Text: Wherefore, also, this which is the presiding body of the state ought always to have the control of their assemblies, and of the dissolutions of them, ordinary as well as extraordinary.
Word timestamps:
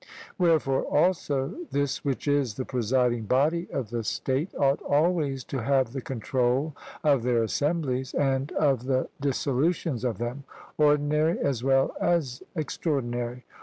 Wherefore, 0.39 0.81
also, 0.85 1.57
this 1.69 2.03
which 2.03 2.27
is 2.27 2.55
the 2.55 2.65
presiding 2.65 3.25
body 3.25 3.67
of 3.71 3.91
the 3.91 4.03
state 4.03 4.49
ought 4.55 4.81
always 4.81 5.43
to 5.43 5.61
have 5.61 5.93
the 5.93 6.01
control 6.01 6.75
of 7.03 7.21
their 7.21 7.43
assemblies, 7.43 8.15
and 8.15 8.51
of 8.53 8.85
the 8.85 9.09
dissolutions 9.21 10.03
of 10.03 10.17
them, 10.17 10.43
ordinary 10.75 11.37
as 11.39 11.63
well 11.63 11.93
as 12.01 12.41
extraordinary. 12.55 13.45